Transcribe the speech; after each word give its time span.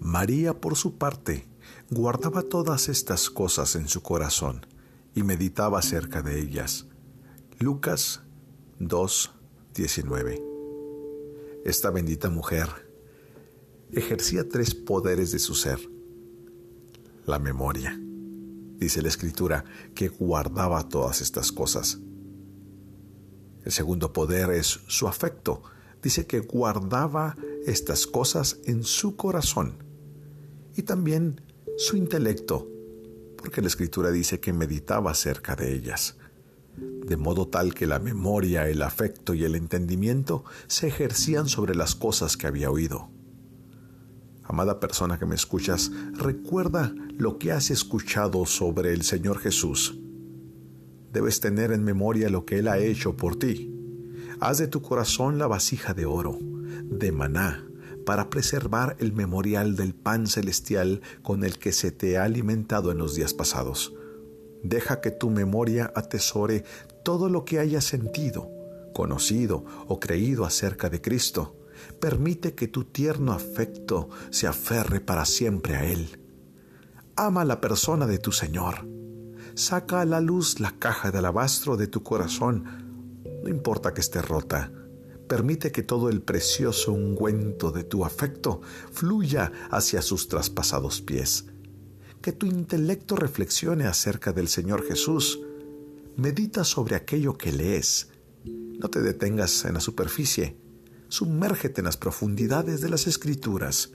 María, 0.00 0.60
por 0.60 0.76
su 0.76 0.96
parte, 0.96 1.46
guardaba 1.90 2.42
todas 2.42 2.88
estas 2.88 3.30
cosas 3.30 3.76
en 3.76 3.88
su 3.88 4.02
corazón 4.02 4.66
y 5.14 5.22
meditaba 5.22 5.78
acerca 5.78 6.22
de 6.22 6.40
ellas. 6.40 6.86
Lucas 7.58 8.22
2, 8.78 9.32
19. 9.74 10.42
Esta 11.64 11.90
bendita 11.90 12.30
mujer 12.30 12.68
ejercía 13.92 14.48
tres 14.48 14.74
poderes 14.74 15.32
de 15.32 15.38
su 15.38 15.54
ser. 15.54 15.78
La 17.26 17.38
memoria, 17.38 17.98
dice 18.76 19.00
la 19.02 19.08
escritura, 19.08 19.64
que 19.94 20.08
guardaba 20.08 20.88
todas 20.88 21.22
estas 21.22 21.52
cosas. 21.52 21.98
El 23.64 23.72
segundo 23.72 24.12
poder 24.12 24.50
es 24.50 24.80
su 24.88 25.08
afecto. 25.08 25.62
Dice 26.04 26.26
que 26.26 26.38
guardaba 26.38 27.36
estas 27.66 28.06
cosas 28.06 28.60
en 28.64 28.84
su 28.84 29.16
corazón. 29.16 29.82
Y 30.76 30.82
también 30.82 31.40
su 31.76 31.96
intelecto, 31.96 32.68
porque 33.36 33.60
la 33.60 33.66
escritura 33.66 34.12
dice 34.12 34.38
que 34.38 34.52
meditaba 34.52 35.10
acerca 35.10 35.56
de 35.56 35.74
ellas 35.74 36.16
de 36.76 37.16
modo 37.16 37.48
tal 37.48 37.74
que 37.74 37.86
la 37.86 37.98
memoria, 37.98 38.68
el 38.68 38.82
afecto 38.82 39.34
y 39.34 39.44
el 39.44 39.54
entendimiento 39.54 40.44
se 40.66 40.88
ejercían 40.88 41.48
sobre 41.48 41.74
las 41.74 41.94
cosas 41.94 42.36
que 42.36 42.46
había 42.46 42.70
oído. 42.70 43.10
Amada 44.42 44.80
persona 44.80 45.18
que 45.18 45.26
me 45.26 45.34
escuchas, 45.34 45.90
recuerda 46.12 46.94
lo 47.16 47.38
que 47.38 47.52
has 47.52 47.70
escuchado 47.70 48.46
sobre 48.46 48.92
el 48.92 49.02
Señor 49.02 49.38
Jesús. 49.38 49.98
Debes 51.12 51.40
tener 51.40 51.72
en 51.72 51.84
memoria 51.84 52.28
lo 52.28 52.44
que 52.44 52.58
Él 52.58 52.68
ha 52.68 52.78
hecho 52.78 53.16
por 53.16 53.36
ti. 53.36 53.70
Haz 54.40 54.58
de 54.58 54.68
tu 54.68 54.82
corazón 54.82 55.38
la 55.38 55.46
vasija 55.46 55.94
de 55.94 56.06
oro, 56.06 56.38
de 56.40 57.12
maná, 57.12 57.64
para 58.04 58.30
preservar 58.30 58.96
el 58.98 59.12
memorial 59.12 59.76
del 59.76 59.94
pan 59.94 60.26
celestial 60.26 61.00
con 61.22 61.44
el 61.44 61.58
que 61.58 61.72
se 61.72 61.90
te 61.90 62.18
ha 62.18 62.24
alimentado 62.24 62.90
en 62.90 62.98
los 62.98 63.14
días 63.14 63.32
pasados. 63.32 63.94
Deja 64.62 65.00
que 65.00 65.10
tu 65.10 65.30
memoria 65.30 65.92
atesore 65.94 66.64
todo 67.04 67.28
lo 67.28 67.44
que 67.44 67.58
hayas 67.58 67.84
sentido, 67.84 68.50
conocido 68.92 69.64
o 69.88 70.00
creído 70.00 70.44
acerca 70.44 70.90
de 70.90 71.00
Cristo. 71.00 71.56
Permite 72.00 72.54
que 72.54 72.68
tu 72.68 72.84
tierno 72.84 73.32
afecto 73.32 74.08
se 74.30 74.46
aferre 74.46 75.00
para 75.00 75.24
siempre 75.24 75.76
a 75.76 75.84
Él. 75.84 76.18
Ama 77.16 77.44
la 77.44 77.60
persona 77.60 78.06
de 78.06 78.18
tu 78.18 78.32
Señor. 78.32 78.86
Saca 79.54 80.00
a 80.00 80.04
la 80.04 80.20
luz 80.20 80.60
la 80.60 80.72
caja 80.78 81.10
de 81.12 81.18
alabastro 81.18 81.76
de 81.76 81.86
tu 81.86 82.02
corazón. 82.02 82.83
No 83.44 83.50
importa 83.50 83.92
que 83.92 84.00
esté 84.00 84.22
rota. 84.22 84.72
Permite 85.28 85.70
que 85.70 85.82
todo 85.82 86.08
el 86.08 86.22
precioso 86.22 86.92
ungüento 86.92 87.72
de 87.72 87.84
tu 87.84 88.06
afecto 88.06 88.62
fluya 88.90 89.52
hacia 89.70 90.00
sus 90.00 90.28
traspasados 90.28 91.02
pies. 91.02 91.44
Que 92.22 92.32
tu 92.32 92.46
intelecto 92.46 93.16
reflexione 93.16 93.84
acerca 93.84 94.32
del 94.32 94.48
Señor 94.48 94.82
Jesús 94.86 95.40
Medita 96.16 96.64
sobre 96.64 96.96
aquello 96.96 97.36
que 97.36 97.52
lees. 97.52 98.08
No 98.44 98.88
te 98.88 99.02
detengas 99.02 99.66
en 99.66 99.74
la 99.74 99.80
superficie. 99.80 100.56
Sumérgete 101.08 101.82
en 101.82 101.84
las 101.84 101.98
profundidades 101.98 102.80
de 102.80 102.88
las 102.88 103.06
escrituras. 103.06 103.90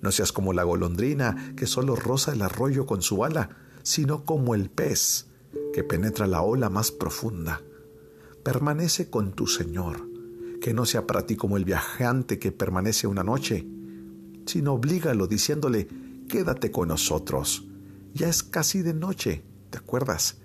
No 0.00 0.12
seas 0.12 0.30
como 0.30 0.52
la 0.52 0.62
golondrina 0.62 1.54
que 1.56 1.66
solo 1.66 1.96
roza 1.96 2.34
el 2.34 2.42
arroyo 2.42 2.86
con 2.86 3.02
su 3.02 3.24
ala, 3.24 3.56
sino 3.82 4.24
como 4.24 4.54
el 4.54 4.70
pez 4.70 5.26
que 5.72 5.82
penetra 5.82 6.28
la 6.28 6.42
ola 6.42 6.70
más 6.70 6.92
profunda. 6.92 7.62
Permanece 8.50 9.10
con 9.10 9.32
tu 9.32 9.46
Señor, 9.46 10.08
que 10.60 10.74
no 10.74 10.84
sea 10.84 11.06
para 11.06 11.24
ti 11.24 11.36
como 11.36 11.56
el 11.56 11.64
viajante 11.64 12.40
que 12.40 12.50
permanece 12.50 13.06
una 13.06 13.22
noche, 13.22 13.64
sino 14.44 14.72
oblígalo 14.72 15.28
diciéndole, 15.28 15.86
quédate 16.28 16.72
con 16.72 16.88
nosotros. 16.88 17.64
Ya 18.12 18.28
es 18.28 18.42
casi 18.42 18.82
de 18.82 18.92
noche, 18.92 19.44
¿te 19.70 19.78
acuerdas? 19.78 20.38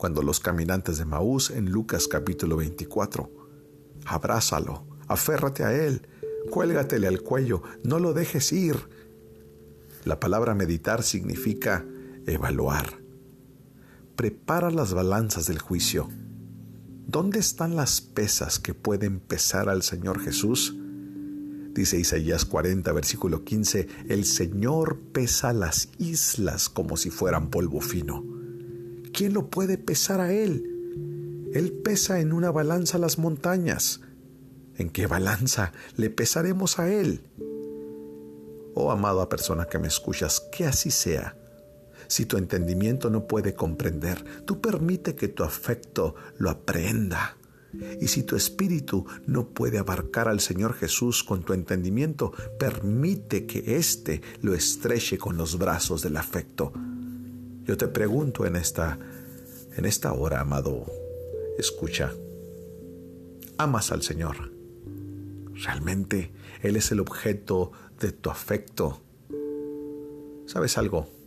cuando 0.00 0.22
los 0.22 0.40
caminantes 0.40 0.96
de 0.96 1.04
Maús 1.04 1.50
en 1.50 1.70
Lucas 1.70 2.08
capítulo 2.08 2.56
24. 2.56 3.30
Abrázalo, 4.06 4.86
aférrate 5.08 5.62
a 5.62 5.74
él, 5.74 6.08
cuélgatele 6.50 7.06
al 7.06 7.20
cuello, 7.20 7.62
no 7.84 7.98
lo 7.98 8.14
dejes 8.14 8.50
ir. 8.54 8.76
La 10.06 10.18
palabra 10.18 10.54
meditar 10.54 11.02
significa 11.02 11.84
evaluar. 12.26 12.98
Prepara 14.16 14.70
las 14.70 14.94
balanzas 14.94 15.48
del 15.48 15.58
juicio. 15.58 16.08
¿Dónde 17.10 17.40
están 17.40 17.74
las 17.74 18.00
pesas 18.00 18.60
que 18.60 18.72
pueden 18.72 19.18
pesar 19.18 19.68
al 19.68 19.82
Señor 19.82 20.20
Jesús? 20.20 20.76
Dice 21.74 21.98
Isaías 21.98 22.44
40, 22.44 22.92
versículo 22.92 23.42
15, 23.42 23.88
el 24.08 24.24
Señor 24.24 25.00
pesa 25.12 25.52
las 25.52 25.88
islas 25.98 26.68
como 26.68 26.96
si 26.96 27.10
fueran 27.10 27.50
polvo 27.50 27.80
fino. 27.80 28.24
¿quién 29.12 29.34
lo 29.34 29.50
puede 29.50 29.76
pesar 29.76 30.20
a 30.20 30.32
Él? 30.32 31.50
Él 31.52 31.72
pesa 31.72 32.20
en 32.20 32.32
una 32.32 32.52
balanza 32.52 32.96
las 32.96 33.18
montañas. 33.18 34.02
¿En 34.76 34.88
qué 34.88 35.08
balanza 35.08 35.72
le 35.96 36.10
pesaremos 36.10 36.78
a 36.78 36.92
Él? 36.92 37.24
Oh 38.76 38.92
amada 38.92 39.28
persona 39.28 39.64
que 39.64 39.80
me 39.80 39.88
escuchas, 39.88 40.46
que 40.56 40.64
así 40.64 40.92
sea. 40.92 41.36
Si 42.10 42.26
tu 42.26 42.38
entendimiento 42.38 43.08
no 43.08 43.28
puede 43.28 43.54
comprender, 43.54 44.24
tú 44.44 44.60
permite 44.60 45.14
que 45.14 45.28
tu 45.28 45.44
afecto 45.44 46.16
lo 46.38 46.50
aprenda. 46.50 47.36
Y 48.00 48.08
si 48.08 48.24
tu 48.24 48.34
espíritu 48.34 49.06
no 49.28 49.50
puede 49.50 49.78
abarcar 49.78 50.26
al 50.26 50.40
Señor 50.40 50.74
Jesús 50.74 51.22
con 51.22 51.44
tu 51.44 51.52
entendimiento, 51.52 52.32
permite 52.58 53.46
que 53.46 53.76
éste 53.76 54.22
lo 54.42 54.54
estreche 54.54 55.18
con 55.18 55.36
los 55.36 55.56
brazos 55.56 56.02
del 56.02 56.16
afecto. 56.16 56.72
Yo 57.62 57.76
te 57.76 57.86
pregunto 57.86 58.44
en 58.44 58.56
esta, 58.56 58.98
en 59.76 59.84
esta 59.84 60.12
hora, 60.12 60.40
amado, 60.40 60.86
escucha, 61.58 62.12
¿amas 63.56 63.92
al 63.92 64.02
Señor? 64.02 64.50
¿Realmente 65.54 66.32
Él 66.60 66.74
es 66.74 66.90
el 66.90 66.98
objeto 66.98 67.70
de 68.00 68.10
tu 68.10 68.30
afecto? 68.30 69.00
¿Sabes 70.46 70.76
algo? 70.76 71.19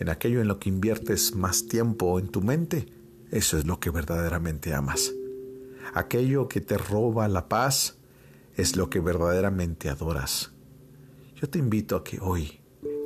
En 0.00 0.08
aquello 0.08 0.40
en 0.40 0.48
lo 0.48 0.58
que 0.58 0.70
inviertes 0.70 1.34
más 1.34 1.66
tiempo 1.66 2.18
en 2.18 2.28
tu 2.28 2.40
mente, 2.40 2.86
eso 3.30 3.58
es 3.58 3.66
lo 3.66 3.80
que 3.80 3.90
verdaderamente 3.90 4.72
amas. 4.72 5.12
Aquello 5.92 6.48
que 6.48 6.62
te 6.62 6.78
roba 6.78 7.28
la 7.28 7.50
paz 7.50 7.98
es 8.56 8.76
lo 8.76 8.88
que 8.88 9.00
verdaderamente 9.00 9.90
adoras. 9.90 10.52
Yo 11.36 11.50
te 11.50 11.58
invito 11.58 11.96
a 11.96 12.02
que 12.02 12.18
hoy 12.18 12.60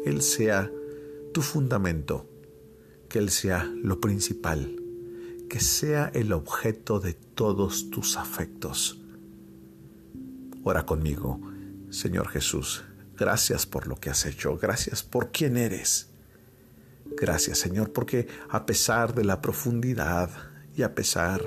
Él 0.04 0.22
sea 0.22 0.70
tu 1.32 1.42
fundamento, 1.42 2.30
que 3.08 3.18
Él 3.18 3.30
sea 3.30 3.64
lo 3.64 4.00
principal, 4.00 4.80
que 5.48 5.58
sea 5.58 6.12
el 6.14 6.32
objeto 6.32 7.00
de 7.00 7.14
todos 7.14 7.90
tus 7.90 8.16
afectos. 8.16 9.00
Ora 10.62 10.86
conmigo, 10.86 11.40
Señor 11.90 12.28
Jesús, 12.28 12.84
gracias 13.16 13.66
por 13.66 13.88
lo 13.88 13.96
que 13.96 14.10
has 14.10 14.24
hecho, 14.26 14.56
gracias 14.58 15.02
por 15.02 15.32
quién 15.32 15.56
eres. 15.56 16.13
Gracias 17.16 17.58
Señor, 17.58 17.92
porque 17.92 18.26
a 18.48 18.66
pesar 18.66 19.14
de 19.14 19.24
la 19.24 19.40
profundidad 19.40 20.30
y 20.76 20.82
a 20.82 20.94
pesar 20.94 21.42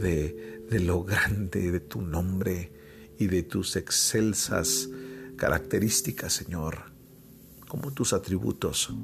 de, 0.00 0.62
de 0.68 0.80
lo 0.80 1.04
grande 1.04 1.70
de 1.70 1.80
tu 1.80 2.02
nombre 2.02 2.72
y 3.18 3.26
de 3.26 3.42
tus 3.42 3.76
excelsas 3.76 4.88
características, 5.36 6.32
Señor, 6.32 6.92
como 7.68 7.92
tus 7.92 8.12
atributos, 8.12 8.94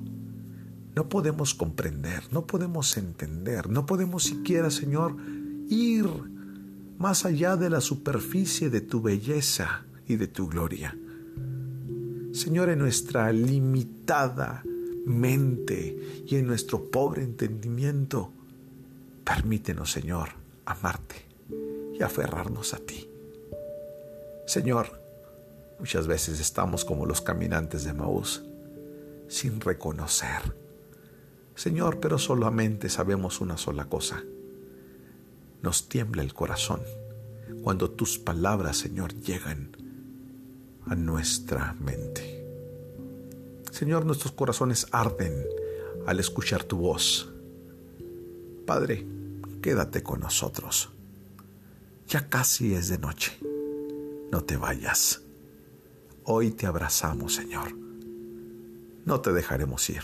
no 0.95 1.09
podemos 1.09 1.55
comprender, 1.55 2.25
no 2.33 2.47
podemos 2.47 2.97
entender, 2.97 3.69
no 3.69 3.87
podemos 3.87 4.25
siquiera, 4.25 4.71
Señor, 4.71 5.17
ir 5.69 6.07
más 6.99 7.25
allá 7.25 7.57
de 7.57 7.71
la 7.71 7.81
superficie 7.81 8.69
de 8.69 8.83
tu 8.83 9.01
belleza 9.01 9.87
y 10.07 10.17
de 10.17 10.29
tu 10.29 10.49
gloria. 10.49 10.97
Señor, 12.33 12.71
en 12.71 12.79
nuestra 12.79 13.33
limitada 13.33 14.63
mente 15.07 16.25
y 16.27 16.37
en 16.37 16.47
nuestro 16.47 16.91
pobre 16.91 17.23
entendimiento, 17.23 18.31
permítenos, 19.25 19.91
Señor, 19.91 20.31
amarte 20.65 21.27
y 21.99 22.03
aferrarnos 22.03 22.75
a 22.75 22.79
ti. 22.79 23.09
Señor, 24.47 25.01
muchas 25.79 26.07
veces 26.07 26.41
estamos 26.41 26.85
como 26.85 27.07
los 27.07 27.21
caminantes 27.21 27.85
de 27.85 27.93
Maús, 27.93 28.43
sin 29.29 29.61
reconocer 29.61 30.63
Señor, 31.55 32.01
pero 32.01 32.19
solamente 32.19 32.89
sabemos 32.89 33.41
una 33.41 33.57
sola 33.57 33.85
cosa. 33.85 34.23
Nos 35.61 35.89
tiembla 35.89 36.23
el 36.23 36.35
corazón 36.35 36.81
cuando 37.63 37.91
tus 37.91 38.19
palabras, 38.19 38.79
Señor, 38.79 39.15
llegan 39.15 39.77
a 40.87 40.95
nuestra 40.95 41.75
mente. 41.75 42.42
Señor, 43.73 44.05
nuestros 44.05 44.33
corazones 44.33 44.87
arden 44.93 45.47
al 46.07 46.21
escuchar 46.21 46.63
tu 46.63 46.77
voz. 46.77 47.33
Padre, 48.67 49.07
quédate 49.63 50.03
con 50.03 50.21
nosotros. 50.21 50.91
Ya 52.07 52.29
casi 52.29 52.75
es 52.75 52.89
de 52.89 52.99
noche. 52.99 53.39
No 54.31 54.45
te 54.45 54.59
vayas. 54.59 55.23
Hoy 56.25 56.51
te 56.51 56.67
abrazamos, 56.67 57.35
Señor. 57.35 57.75
No 59.07 59.23
te 59.23 59.33
dejaremos 59.33 59.89
ir. 59.89 60.03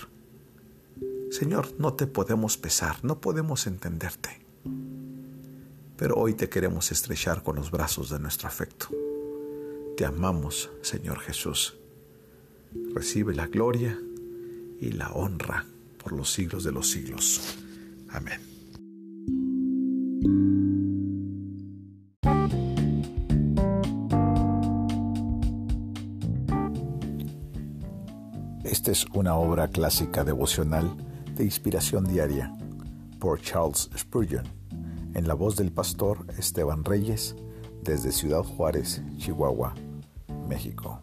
Señor, 1.30 1.74
no 1.78 1.92
te 1.92 2.06
podemos 2.06 2.56
pesar, 2.56 3.04
no 3.04 3.20
podemos 3.20 3.66
entenderte. 3.66 4.46
Pero 5.98 6.14
hoy 6.16 6.32
te 6.32 6.48
queremos 6.48 6.90
estrechar 6.90 7.42
con 7.42 7.56
los 7.56 7.70
brazos 7.70 8.08
de 8.08 8.18
nuestro 8.18 8.48
afecto. 8.48 8.88
Te 9.94 10.06
amamos, 10.06 10.70
Señor 10.80 11.18
Jesús. 11.18 11.76
Recibe 12.94 13.34
la 13.34 13.46
gloria 13.46 13.98
y 14.80 14.92
la 14.92 15.10
honra 15.12 15.66
por 16.02 16.12
los 16.12 16.32
siglos 16.32 16.64
de 16.64 16.72
los 16.72 16.90
siglos. 16.90 17.58
Amén. 18.10 18.40
Esta 28.64 28.90
es 28.90 29.06
una 29.14 29.34
obra 29.34 29.68
clásica 29.68 30.24
devocional 30.24 30.94
de 31.34 31.44
inspiración 31.44 32.04
diaria 32.04 32.52
por 33.18 33.40
Charles 33.40 33.90
Spurgeon, 33.96 34.46
en 35.14 35.26
la 35.26 35.34
voz 35.34 35.56
del 35.56 35.72
pastor 35.72 36.26
Esteban 36.38 36.84
Reyes, 36.84 37.34
desde 37.82 38.12
Ciudad 38.12 38.42
Juárez, 38.42 39.02
Chihuahua, 39.16 39.74
México. 40.48 41.02